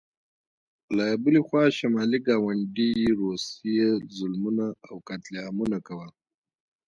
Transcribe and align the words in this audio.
له 0.97 1.05
بلې 1.23 1.41
خوا 1.47 1.63
شمالي 1.77 2.19
ګاونډي 2.27 2.91
روسیې 3.21 3.87
ظلمونه 4.17 4.65
او 4.87 4.95
قتل 5.07 5.33
عامونه 5.45 5.77
کول. 5.87 6.11